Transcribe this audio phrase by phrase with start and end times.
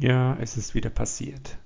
[0.00, 1.58] Ja, es ist wieder passiert.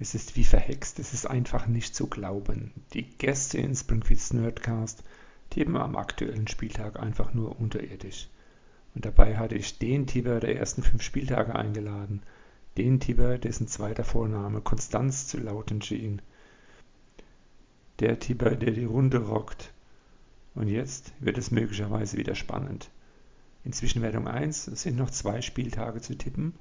[0.00, 2.72] Es ist wie verhext, es ist einfach nicht zu glauben.
[2.92, 5.04] Die Gäste in Springfields Nerdcast
[5.48, 8.28] tippen am aktuellen Spieltag einfach nur unterirdisch.
[8.96, 12.22] Und dabei hatte ich den Tipper der ersten fünf Spieltage eingeladen.
[12.78, 16.20] Den Tipper, dessen zweiter Vorname Konstanz zu lauten schien.
[18.00, 19.72] Der Tipper, der die Runde rockt.
[20.56, 22.90] Und jetzt wird es möglicherweise wieder spannend.
[23.62, 26.54] In Zwischenwertung 1 sind noch zwei Spieltage zu tippen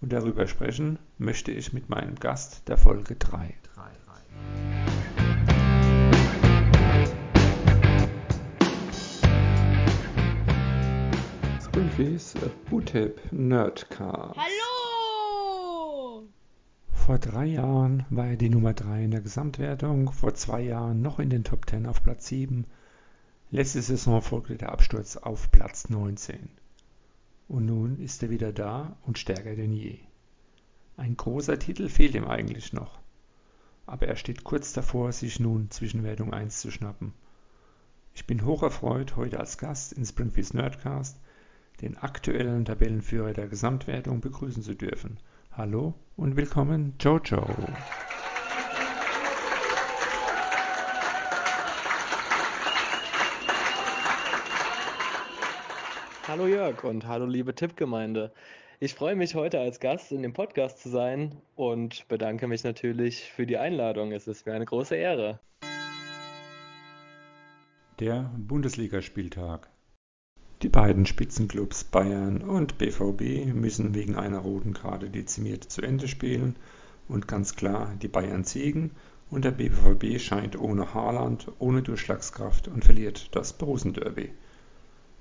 [0.00, 3.54] und darüber sprechen möchte ich mit meinem Gast der Folge 3.
[11.62, 12.34] Springfields
[12.68, 14.36] Bootip Nerdcast.
[14.36, 16.28] Hallo!
[16.92, 21.18] Vor drei Jahren war er die Nummer 3 in der Gesamtwertung, vor zwei Jahren noch
[21.18, 22.66] in den Top 10 auf Platz 7.
[23.50, 26.50] Letzte Saison folgte der Absturz auf Platz 19.
[27.50, 29.98] Und nun ist er wieder da und stärker denn je.
[30.96, 33.00] Ein großer Titel fehlt ihm eigentlich noch.
[33.86, 37.12] Aber er steht kurz davor, sich nun Zwischenwertung 1 zu schnappen.
[38.14, 41.18] Ich bin hocherfreut, heute als Gast in Springfields Nerdcast
[41.80, 45.18] den aktuellen Tabellenführer der Gesamtwertung begrüßen zu dürfen.
[45.50, 47.48] Hallo und willkommen, Jojo.
[56.30, 58.30] Hallo Jörg und hallo liebe Tippgemeinde.
[58.78, 63.32] Ich freue mich heute als Gast in dem Podcast zu sein und bedanke mich natürlich
[63.32, 64.12] für die Einladung.
[64.12, 65.40] Es ist mir eine große Ehre.
[67.98, 69.68] Der Bundesligaspieltag.
[70.62, 76.54] Die beiden Spitzenclubs Bayern und BVB müssen wegen einer roten Karte dezimiert zu Ende spielen
[77.08, 78.92] und ganz klar die Bayern siegen
[79.30, 84.30] und der BVB scheint ohne Haaland, ohne Durchschlagskraft und verliert das Borussen-Derby.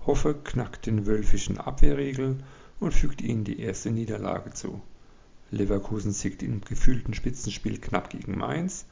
[0.10, 2.38] Hoffe knackt den wölfischen Abwehrriegel
[2.80, 4.82] und fügt ihnen die erste Niederlage zu.
[5.52, 8.88] Leverkusen siegt im gefühlten Spitzenspiel knapp gegen Mainz.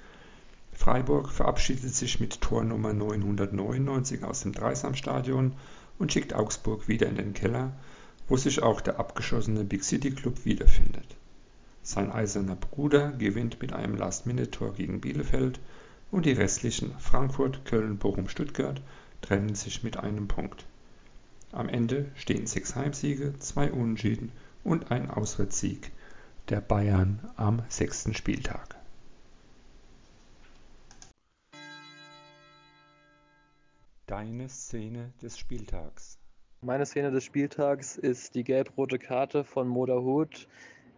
[0.74, 5.54] Freiburg verabschiedet sich mit Tor Nummer 999 aus dem Dreisamstadion
[5.98, 7.72] und schickt Augsburg wieder in den Keller,
[8.28, 11.16] wo sich auch der abgeschossene Big City Club wiederfindet.
[11.82, 15.60] Sein eiserner Bruder gewinnt mit einem Last-Minute-Tor gegen Bielefeld
[16.12, 18.80] und die restlichen Frankfurt, Köln, Bochum, Stuttgart
[19.24, 20.68] trennen sich mit einem Punkt.
[21.58, 24.32] Am Ende stehen sechs Heimsiege, zwei Unentschieden
[24.64, 25.92] und ein Auswärtssieg
[26.50, 28.76] der Bayern am sechsten Spieltag.
[34.06, 36.20] Deine Szene des Spieltags.
[36.62, 40.48] Meine Szene des Spieltags ist die gelb-rote Karte von Moderhut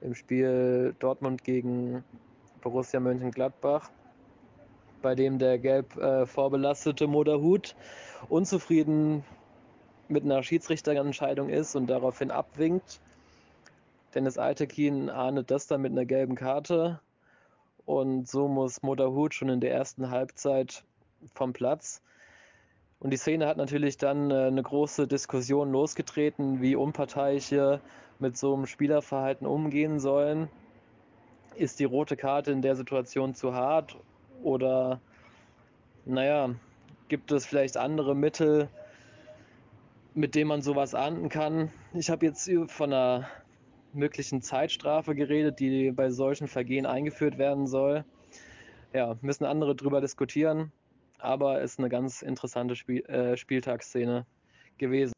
[0.02, 2.04] im Spiel Dortmund gegen
[2.60, 3.90] Borussia Mönchengladbach,
[5.02, 7.78] bei dem der gelb äh, vorbelastete Moderhut
[8.28, 9.24] unzufrieden
[10.10, 13.00] mit einer Schiedsrichterentscheidung ist und daraufhin abwinkt.
[14.16, 17.00] Dennis Altekin ahndet das dann mit einer gelben Karte
[17.86, 20.84] und so muss Moderhut schon in der ersten Halbzeit
[21.34, 22.02] vom Platz.
[23.00, 27.80] Und die Szene hat natürlich dann äh, eine große Diskussion losgetreten, wie Unparteiische
[28.20, 30.50] mit so einem Spielerverhalten umgehen sollen.
[31.56, 33.96] Ist die rote Karte in der Situation zu hart
[34.44, 35.00] oder
[36.06, 36.50] naja,
[37.08, 38.70] gibt es vielleicht andere Mittel,
[40.14, 41.72] mit dem man sowas ahnden kann.
[41.94, 43.28] Ich habe jetzt von einer
[43.94, 48.06] möglichen Zeitstrafe geredet, die bei solchen Vergehen eingeführt werden soll.
[48.94, 50.72] Ja, müssen andere drüber diskutieren,
[51.20, 54.26] aber ist eine ganz interessante Spiel äh, Spieltagsszene
[54.78, 55.14] gewesen.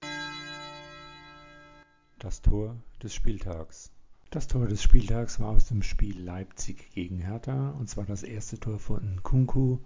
[2.19, 3.91] Das Tor des Spieltags.
[4.29, 8.59] Das Tor des Spieltags war aus dem Spiel Leipzig gegen Hertha und zwar das erste
[8.59, 9.79] Tor von Kunku.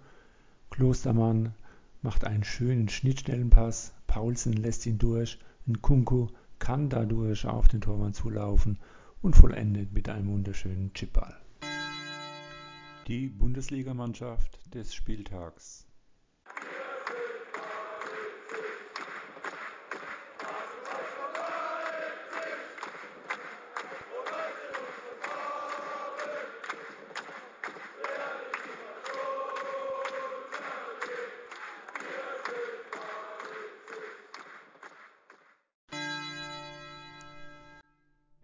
[0.70, 1.54] Klostermann
[2.02, 6.28] macht einen schönen Schnittstellenpass Paulsen lässt ihn durch, Nkunku
[6.58, 8.78] kann dadurch auf den Torwart zulaufen
[9.20, 11.36] und vollendet mit einem wunderschönen Chipball.
[13.08, 15.85] Die Bundesligamannschaft des Spieltags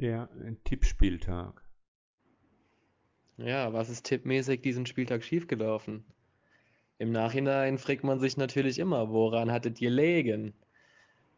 [0.03, 0.29] der
[0.65, 1.63] Tippspieltag.
[3.37, 6.05] Ja, was ist tippmäßig diesen Spieltag schiefgelaufen?
[6.99, 10.55] Im Nachhinein fragt man sich natürlich immer, woran hattet ihr legen?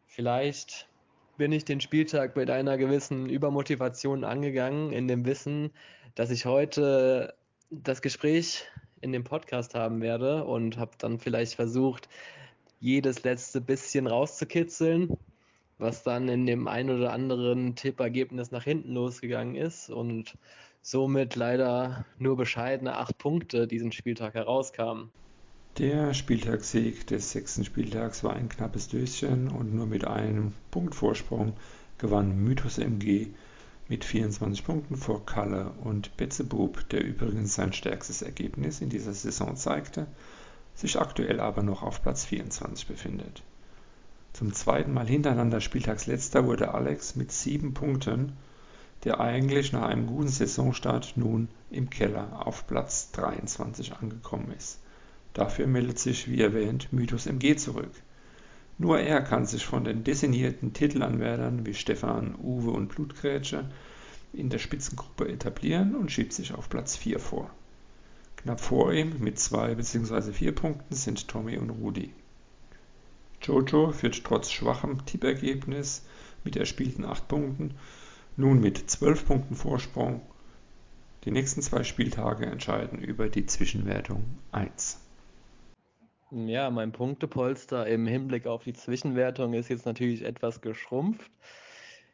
[0.07, 0.89] Vielleicht
[1.37, 5.69] bin ich den Spieltag mit einer gewissen Übermotivation angegangen, in dem Wissen,
[6.15, 7.35] dass ich heute
[7.69, 8.65] das Gespräch
[8.99, 12.09] in dem Podcast haben werde und habe dann vielleicht versucht,
[12.79, 15.15] jedes letzte bisschen rauszukitzeln
[15.77, 20.37] was dann in dem ein oder anderen Tippergebnis nach hinten losgegangen ist und
[20.81, 25.11] somit leider nur bescheidene acht Punkte diesen Spieltag herauskamen.
[25.77, 31.53] Der Spieltagssieg des sechsten Spieltags war ein knappes Döschen und nur mit einem Punkt Vorsprung
[31.97, 33.27] gewann Mythos MG
[33.87, 39.55] mit 24 Punkten vor Kalle und Betzebub, der übrigens sein stärkstes Ergebnis in dieser Saison
[39.55, 40.07] zeigte,
[40.73, 43.43] sich aktuell aber noch auf Platz 24 befindet.
[44.35, 48.33] Zum zweiten Mal hintereinander Spieltagsletzter wurde Alex mit sieben Punkten,
[49.05, 54.81] der eigentlich nach einem guten Saisonstart nun im Keller auf Platz 23 angekommen ist.
[55.33, 57.93] Dafür meldet sich, wie erwähnt, Mythos MG zurück.
[58.77, 63.69] Nur er kann sich von den designierten Titelanwärtern wie Stefan, Uwe und Blutgrätsche
[64.33, 67.49] in der Spitzengruppe etablieren und schiebt sich auf Platz 4 vor.
[68.35, 70.33] Knapp vor ihm mit zwei bzw.
[70.33, 72.11] vier Punkten sind Tommy und Rudi.
[73.45, 76.05] Jojo führt trotz schwachem Tippergebnis
[76.43, 77.75] mit erspielten 8 Punkten
[78.37, 80.21] nun mit 12 Punkten Vorsprung.
[81.23, 84.99] Die nächsten zwei Spieltage entscheiden über die Zwischenwertung 1.
[86.31, 91.31] Ja, mein Punktepolster im Hinblick auf die Zwischenwertung ist jetzt natürlich etwas geschrumpft.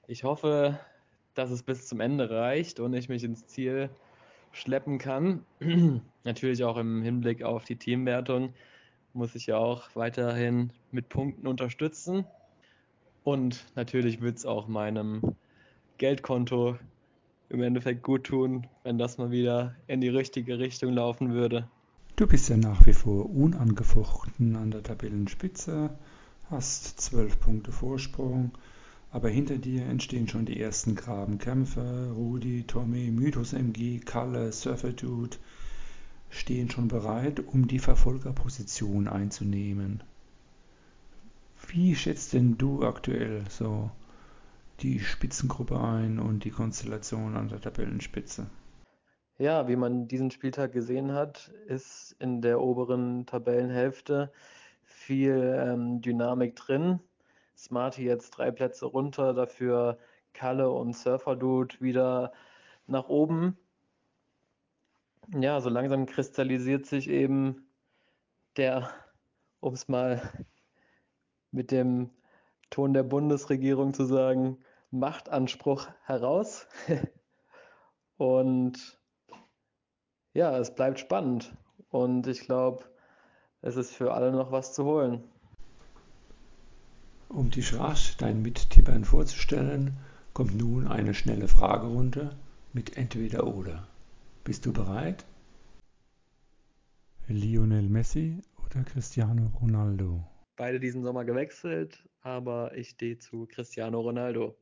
[0.08, 0.80] Ich hoffe,
[1.34, 3.90] dass es bis zum Ende reicht und ich mich ins Ziel
[4.52, 5.46] schleppen kann.
[6.24, 8.54] natürlich auch im Hinblick auf die Teamwertung
[9.14, 12.26] muss ich ja auch weiterhin mit Punkten unterstützen.
[13.24, 15.36] Und natürlich wird es auch meinem
[15.98, 16.78] Geldkonto
[17.50, 21.68] im Endeffekt gut tun, wenn das mal wieder in die richtige Richtung laufen würde.
[22.16, 25.90] Du bist ja nach wie vor unangefochten an der Tabellenspitze,
[26.50, 28.52] hast zwölf Punkte Vorsprung,
[29.12, 32.14] aber hinter dir entstehen schon die ersten Grabenkämpfe.
[32.16, 35.38] Rudi, Tommy, Mythos MG, Kalle, Surfer Dude
[36.32, 40.02] stehen schon bereit, um die Verfolgerposition einzunehmen.
[41.68, 43.92] Wie schätzt denn du aktuell so
[44.80, 48.48] die Spitzengruppe ein und die Konstellation an der Tabellenspitze?
[49.38, 54.32] Ja, wie man diesen Spieltag gesehen hat, ist in der oberen Tabellenhälfte
[54.84, 57.00] viel ähm, Dynamik drin.
[57.58, 59.98] Smarty jetzt drei Plätze runter, dafür
[60.34, 62.34] Kalle und Surfer Dude wieder
[62.88, 63.58] nach oben.
[65.34, 67.66] Ja, so langsam kristallisiert sich eben
[68.58, 68.90] der,
[69.62, 70.22] um es mal
[71.52, 72.10] mit dem
[72.70, 74.58] Ton der Bundesregierung zu sagen,
[74.92, 76.68] Machtanspruch heraus.
[78.18, 79.00] und
[80.34, 81.56] ja, es bleibt spannend
[81.90, 82.84] und ich glaube,
[83.62, 85.24] es ist für alle noch was zu holen.
[87.30, 89.98] Um dich rasch deinen Mittippern vorzustellen,
[90.34, 92.36] kommt nun eine schnelle Fragerunde
[92.74, 93.88] mit entweder oder.
[94.44, 95.24] Bist du bereit?
[97.28, 100.28] Lionel Messi oder Cristiano Ronaldo?
[100.56, 104.58] Beide diesen Sommer gewechselt, aber ich stehe zu Cristiano Ronaldo.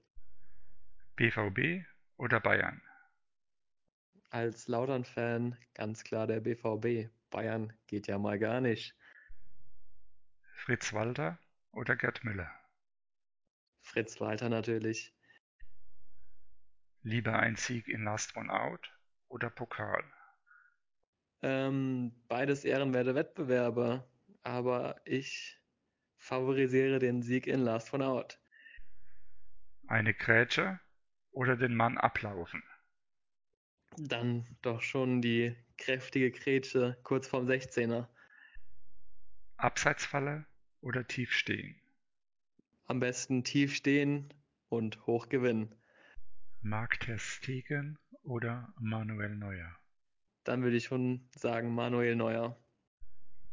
[1.16, 1.86] BVB
[2.18, 2.81] oder Bayern?
[4.31, 7.10] Als Lautern-Fan ganz klar der BVB.
[7.30, 8.98] Bayern geht ja mal gar nicht.
[10.56, 11.40] Fritz Walter
[11.72, 12.52] oder Gerd Müller?
[13.81, 15.16] Fritz Walter natürlich.
[17.02, 18.99] Lieber ein Sieg in Last One Out
[19.30, 20.04] oder Pokal?
[21.42, 24.04] Ähm, beides ehrenwerte Wettbewerbe,
[24.44, 25.60] aber ich
[26.18, 28.40] favorisiere den Sieg in Last One Out.
[29.88, 30.80] Eine Grätsche
[31.31, 32.62] oder den Mann ablaufen?
[33.98, 38.07] Dann doch schon die kräftige Grätsche kurz vorm 16er.
[39.57, 40.45] Abseitsfalle
[40.81, 41.81] oder tief stehen?
[42.86, 44.33] Am besten tief stehen
[44.69, 45.76] und hoch gewinnen.
[46.62, 49.76] Mark ter Stegen oder Manuel Neuer?
[50.44, 52.57] Dann würde ich schon sagen Manuel Neuer.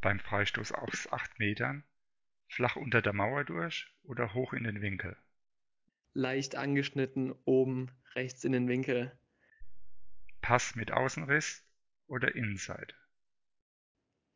[0.00, 1.84] Beim Freistoß aus 8 Metern
[2.48, 5.16] flach unter der Mauer durch oder hoch in den Winkel?
[6.14, 9.12] Leicht angeschnitten oben rechts in den Winkel.
[10.40, 11.64] Pass mit Außenriss
[12.06, 12.94] oder Innenseite?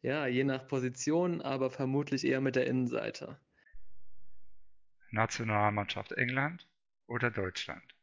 [0.03, 3.39] Ja, je nach Position, aber vermutlich eher mit der Innenseite.
[5.11, 6.69] Nationalmannschaft England
[7.07, 7.95] oder Deutschland?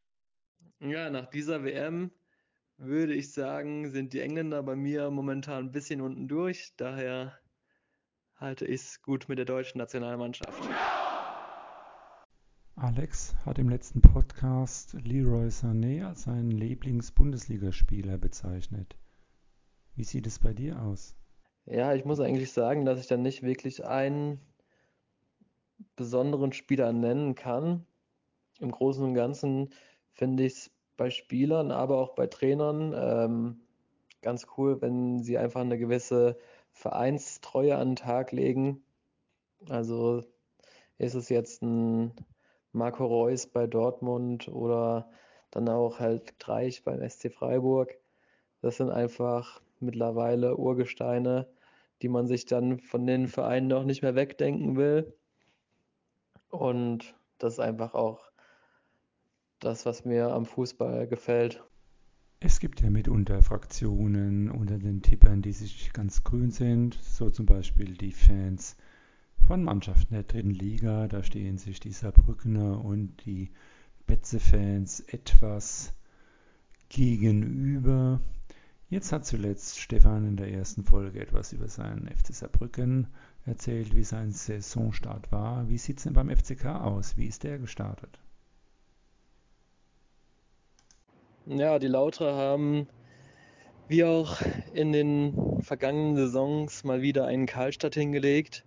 [0.80, 2.12] Ja, nach dieser WM
[2.78, 6.74] würde ich sagen, sind die Engländer bei mir momentan ein bisschen unten durch.
[6.78, 7.40] Daher
[8.36, 10.70] halte ich es gut mit der deutschen Nationalmannschaft.
[12.76, 18.96] Alex hat im letzten Podcast Leroy Sané als seinen Lieblings-Bundesligaspieler bezeichnet.
[19.96, 21.16] Wie sieht es bei dir aus?
[21.66, 24.40] Ja, ich muss eigentlich sagen, dass ich dann nicht wirklich einen
[25.96, 27.88] besonderen Spieler nennen kann.
[28.60, 29.70] Im Großen und Ganzen
[30.18, 33.62] finde ich es bei Spielern, aber auch bei Trainern ähm,
[34.22, 36.38] ganz cool, wenn sie einfach eine gewisse
[36.72, 38.84] Vereinstreue an den Tag legen.
[39.70, 40.24] Also
[40.98, 42.14] ist es jetzt ein
[42.72, 45.10] Marco Reus bei Dortmund oder
[45.52, 47.98] dann auch halt Streich beim SC Freiburg.
[48.62, 51.48] Das sind einfach mittlerweile Urgesteine,
[52.02, 55.14] die man sich dann von den Vereinen auch nicht mehr wegdenken will.
[56.50, 58.27] Und das ist einfach auch
[59.60, 61.64] das, was mir am Fußball gefällt.
[62.40, 67.48] Es gibt ja mitunter Fraktionen unter den Tippern, die sich ganz grün sind, so zum
[67.48, 68.78] Beispiel die Fans
[69.48, 71.08] von Mannschaften der dritten Liga.
[71.08, 73.52] Da stehen sich die Saarbrückener und die
[74.06, 75.94] Betze-Fans etwas
[76.90, 78.22] gegenüber.
[78.90, 83.08] Jetzt hat zuletzt Stefan in der ersten Folge etwas über seinen FC Saarbrücken
[83.46, 85.68] erzählt, wie sein Saisonstart war.
[85.70, 87.18] Wie sieht es denn beim FCK aus?
[87.18, 88.20] Wie ist der gestartet?
[91.50, 92.88] Ja, die Lauter haben
[93.88, 94.42] wie auch
[94.74, 98.66] in den vergangenen Saisons mal wieder einen Kahlstart hingelegt,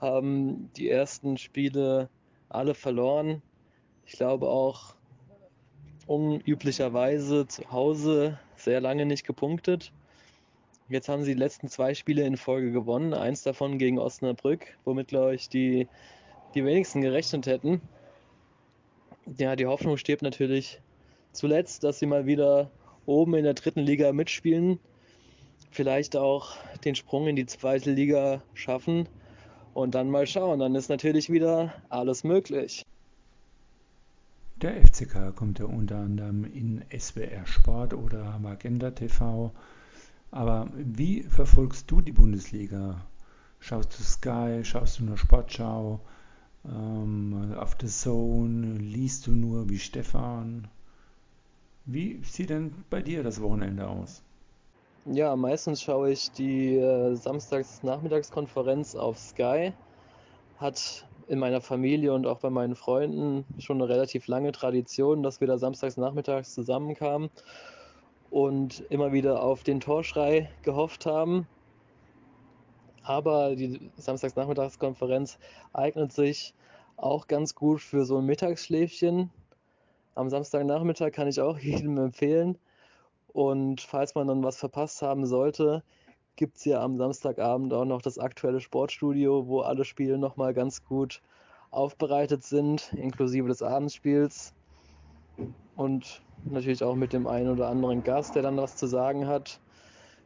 [0.00, 2.08] haben die ersten Spiele
[2.48, 3.42] alle verloren.
[4.06, 4.96] Ich glaube auch
[6.08, 9.92] unüblicherweise zu Hause sehr lange nicht gepunktet.
[10.88, 15.08] Jetzt haben sie die letzten zwei Spiele in Folge gewonnen, eins davon gegen Osnabrück, womit,
[15.08, 15.86] glaube ich, die,
[16.56, 17.80] die wenigsten gerechnet hätten.
[19.38, 20.80] Ja, die Hoffnung stirbt natürlich
[21.36, 22.70] zuletzt, dass sie mal wieder
[23.06, 24.78] oben in der dritten Liga mitspielen,
[25.70, 29.08] vielleicht auch den Sprung in die zweite Liga schaffen
[29.74, 30.58] und dann mal schauen.
[30.58, 32.84] Dann ist natürlich wieder alles möglich.
[34.62, 39.52] Der FCK kommt ja unter anderem in SWR Sport oder Magenta TV.
[40.30, 43.02] Aber wie verfolgst du die Bundesliga?
[43.60, 46.00] Schaust du Sky, schaust du nur Sportschau,
[46.64, 50.68] ähm, auf The Zone, liest du nur wie Stefan?
[51.86, 54.20] Wie sieht denn bei dir das Wochenende aus?
[55.04, 59.72] Ja, meistens schaue ich die äh, Samstags-Nachmittagskonferenz auf Sky.
[60.58, 65.40] Hat in meiner Familie und auch bei meinen Freunden schon eine relativ lange Tradition, dass
[65.40, 67.30] wir da samstags nachmittags zusammenkamen
[68.30, 71.46] und immer wieder auf den Torschrei gehofft haben.
[73.04, 75.38] Aber die Samstagsnachmittagskonferenz
[75.72, 76.52] eignet sich
[76.96, 79.30] auch ganz gut für so ein Mittagsschläfchen,
[80.16, 82.58] am Samstagnachmittag kann ich auch jedem empfehlen.
[83.28, 85.82] Und falls man dann was verpasst haben sollte,
[86.36, 90.84] gibt es ja am Samstagabend auch noch das aktuelle Sportstudio, wo alle Spiele nochmal ganz
[90.84, 91.22] gut
[91.70, 94.54] aufbereitet sind, inklusive des Abendspiels.
[95.76, 99.60] Und natürlich auch mit dem einen oder anderen Gast, der dann was zu sagen hat.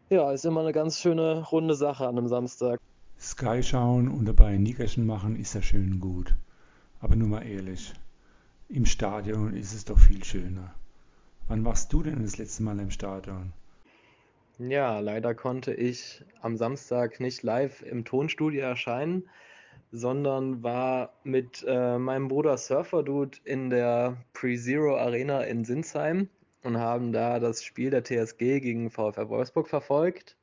[0.09, 2.81] Ja, ist immer eine ganz schöne runde Sache an einem Samstag.
[3.19, 6.35] Sky schauen und dabei ein Nickerchen machen ist ja schön gut.
[7.01, 7.93] Aber nur mal ehrlich,
[8.71, 10.73] im Stadion ist es doch viel schöner.
[11.49, 13.53] Wann warst du denn das letzte Mal im Stadion?
[14.59, 19.29] Ja, leider konnte ich am Samstag nicht live im Tonstudio erscheinen,
[19.91, 26.29] sondern war mit äh, meinem Bruder Surfer Dude in der Pre-Zero Arena in Sinsheim
[26.63, 30.37] und haben da das Spiel der TSG gegen VfR Wolfsburg verfolgt.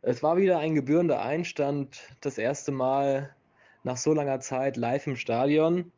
[0.00, 3.34] Es war wieder ein gebührender Einstand, das erste Mal
[3.82, 5.90] nach so langer Zeit live im Stadion.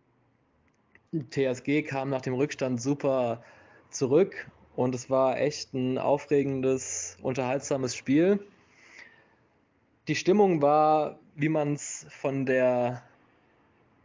[1.31, 3.43] TSG kam nach dem Rückstand super
[3.91, 8.45] zurück und es war echt ein aufregendes, unterhaltsames Spiel.
[10.09, 13.03] Die Stimmung war, wie man es von der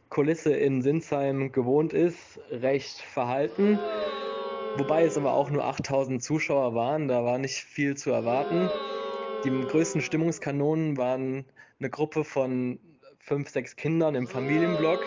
[0.09, 3.79] Kulisse in Sinsheim gewohnt ist, recht verhalten.
[4.77, 8.69] Wobei es aber auch nur 8000 Zuschauer waren, da war nicht viel zu erwarten.
[9.43, 11.45] Die größten Stimmungskanonen waren
[11.79, 12.79] eine Gruppe von
[13.19, 15.05] fünf, sechs Kindern im Familienblock,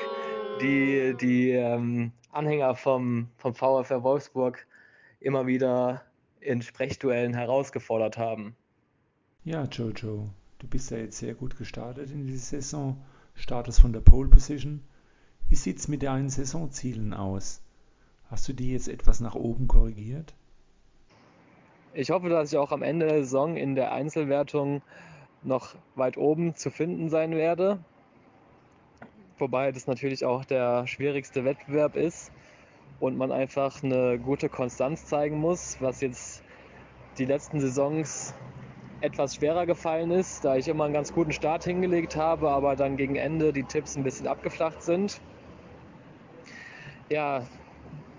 [0.61, 4.67] die die ähm, Anhänger vom, vom VfR Wolfsburg
[5.21, 6.03] immer wieder
[6.41, 8.57] in Sprechduellen herausgefordert haben.
[9.45, 13.03] Ja, Jojo, du bist ja jetzt sehr gut gestartet in die Saison,
[13.35, 14.83] startest von der Pole Position.
[15.49, 17.63] Wie sieht es mit deinen Saisonzielen aus?
[18.31, 20.35] Hast du die jetzt etwas nach oben korrigiert?
[21.93, 24.81] Ich hoffe, dass ich auch am Ende der Saison in der Einzelwertung
[25.43, 27.85] noch weit oben zu finden sein werde
[29.43, 32.31] wobei das natürlich auch der schwierigste Wettbewerb ist
[33.01, 36.45] und man einfach eine gute Konstanz zeigen muss, was jetzt
[37.19, 38.35] die letzten Saisons
[39.01, 42.97] etwas schwerer gefallen ist, da ich immer einen ganz guten Start hingelegt habe, aber dann
[42.97, 45.21] gegen Ende die Tipps ein bisschen abgeflacht sind.
[47.11, 47.49] Ja,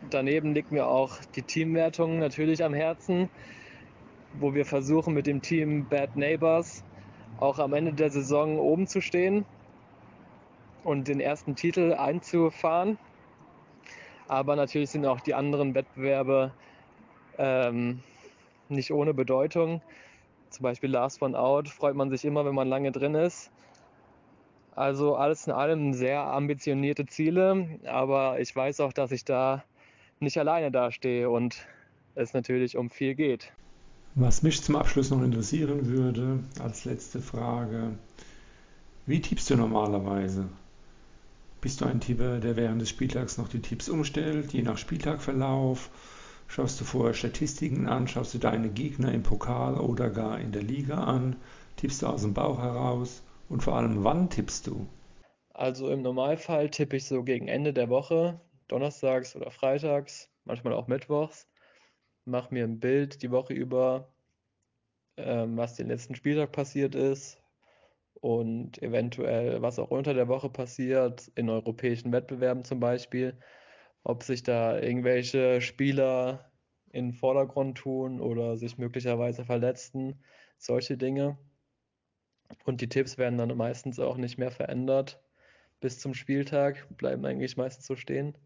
[0.01, 3.29] daneben liegt mir auch die Teamwertung natürlich am Herzen,
[4.33, 6.83] wo wir versuchen mit dem Team Bad Neighbors
[7.37, 9.45] auch am Ende der Saison oben zu stehen
[10.83, 12.97] und den ersten Titel einzufahren.
[14.27, 16.51] Aber natürlich sind auch die anderen Wettbewerbe
[17.37, 18.01] ähm,
[18.69, 19.81] nicht ohne Bedeutung.
[20.49, 23.49] Zum Beispiel Last One Out freut man sich immer, wenn man lange drin ist.
[24.75, 29.63] Also alles in allem sehr ambitionierte Ziele, aber ich weiß auch, dass ich da
[30.19, 31.67] nicht alleine dastehe und
[32.15, 33.51] es natürlich um viel geht.
[34.15, 37.97] Was mich zum Abschluss noch interessieren würde, als letzte Frage,
[39.05, 40.49] wie tippst du normalerweise?
[41.63, 45.91] Bist du ein Tipper, der während des Spieltags noch die Tipps umstellt, je nach Spieltagverlauf?
[46.49, 48.09] Schaust du vorher Statistiken an?
[48.09, 51.37] Schaust du deine Gegner im Pokal oder gar in der Liga an?
[51.77, 53.23] Tippst du aus dem Bauch heraus?
[53.47, 54.85] Und vor allem, wann tippst du?
[55.53, 60.87] Also im Normalfall tippe ich so gegen Ende der Woche, donnerstags oder freitags, manchmal auch
[60.87, 61.47] mittwochs.
[62.25, 64.13] Mache mir ein Bild die Woche über,
[65.15, 67.42] ähm, was den letzten Spieltag passiert ist
[68.21, 73.37] und eventuell, was auch unter der Woche passiert, in europäischen Wettbewerben zum Beispiel.
[74.03, 76.51] Ob sich da irgendwelche Spieler
[76.91, 80.23] in den Vordergrund tun oder sich möglicherweise verletzen,
[80.57, 81.37] solche Dinge.
[82.65, 85.21] Und die Tipps werden dann meistens auch nicht mehr verändert
[85.79, 88.37] bis zum Spieltag, bleiben eigentlich meistens so stehen.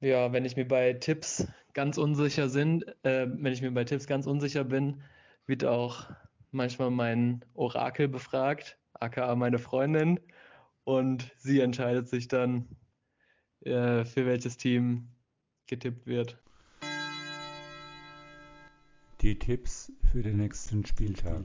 [0.00, 4.06] Ja, wenn ich mir bei Tipps ganz unsicher sind, äh, wenn ich mir bei Tipps
[4.06, 5.02] ganz unsicher bin,
[5.46, 6.08] wird auch
[6.52, 10.20] manchmal mein Orakel befragt, aka meine Freundin,
[10.84, 12.68] und sie entscheidet sich dann,
[13.60, 15.08] äh, für welches Team
[15.66, 16.38] getippt wird.
[19.20, 21.44] Die Tipps für den nächsten Spieltag.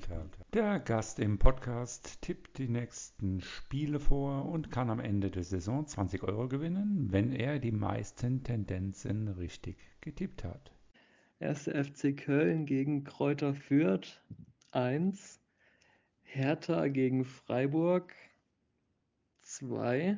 [0.53, 5.85] Der Gast im Podcast tippt die nächsten Spiele vor und kann am Ende der Saison
[5.85, 10.71] 20 Euro gewinnen, wenn er die meisten Tendenzen richtig getippt hat.
[11.41, 11.65] 1.
[11.65, 14.21] FC Köln gegen Kräuter Fürth
[14.75, 15.39] 1.
[16.23, 18.13] Hertha gegen Freiburg
[19.43, 20.17] 2.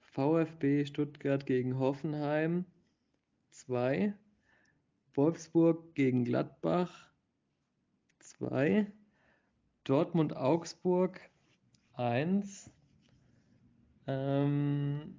[0.00, 2.64] VfB Stuttgart gegen Hoffenheim
[3.50, 4.14] 2.
[5.12, 7.10] Wolfsburg gegen Gladbach
[8.20, 8.90] 2,
[9.84, 11.20] Dortmund Augsburg
[11.92, 12.70] 1,
[14.06, 15.14] ähm,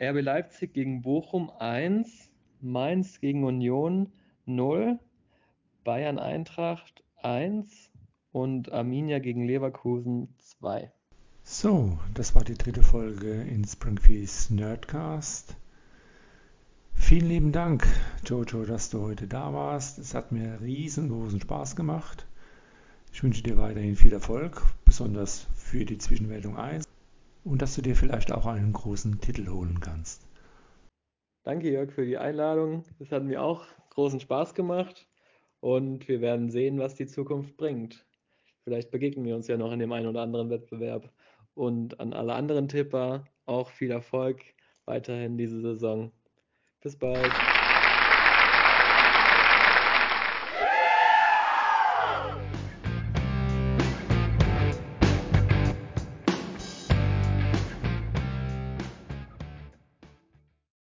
[0.00, 2.30] RB Leipzig gegen Bochum 1,
[2.62, 4.10] Mainz gegen Union
[4.46, 4.98] 0,
[5.84, 7.90] Bayern Eintracht 1
[8.30, 10.92] und Arminia gegen Leverkusen 2.
[11.42, 15.56] So, das war die dritte Folge in Springfields Nerdcast.
[16.94, 17.84] Vielen lieben Dank,
[18.24, 19.98] Jojo, dass du heute da warst.
[19.98, 22.26] Es hat mir riesengroßen Spaß gemacht.
[23.12, 26.86] Ich wünsche dir weiterhin viel Erfolg, besonders für die Zwischenwertung 1
[27.42, 30.28] und dass du dir vielleicht auch einen großen Titel holen kannst.
[31.42, 32.84] Danke, Jörg, für die Einladung.
[33.00, 35.08] Es hat mir auch großen Spaß gemacht
[35.62, 38.06] und wir werden sehen, was die Zukunft bringt.
[38.64, 41.12] Vielleicht begegnen wir uns ja noch in dem einen oder anderen Wettbewerb.
[41.54, 44.42] Und an alle anderen Tipper auch viel Erfolg
[44.86, 46.12] weiterhin diese Saison.
[46.80, 47.51] Bis bald.